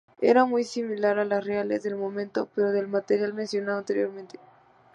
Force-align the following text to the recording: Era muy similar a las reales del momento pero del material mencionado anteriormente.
Era 0.19 0.45
muy 0.45 0.63
similar 0.63 1.19
a 1.19 1.25
las 1.25 1.45
reales 1.45 1.83
del 1.83 1.95
momento 1.95 2.49
pero 2.55 2.71
del 2.71 2.87
material 2.87 3.35
mencionado 3.35 3.77
anteriormente. 3.77 4.39